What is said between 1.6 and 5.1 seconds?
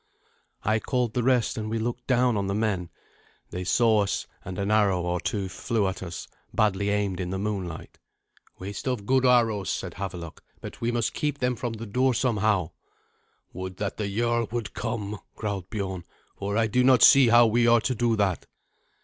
we looked down on the men. They saw us, and an arrow